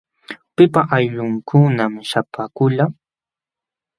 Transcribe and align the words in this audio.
¿Pipa 0.55 0.81
aylllunkunam 0.95 1.93
śhapaakulqa? 2.09 2.85